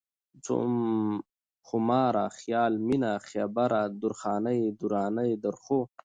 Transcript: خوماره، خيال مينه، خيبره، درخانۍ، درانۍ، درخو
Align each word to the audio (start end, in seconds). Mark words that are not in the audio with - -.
خوماره، 1.67 2.25
خيال 2.37 2.73
مينه، 2.87 3.11
خيبره، 3.29 3.81
درخانۍ، 4.01 4.61
درانۍ، 4.81 5.31
درخو 5.43 5.79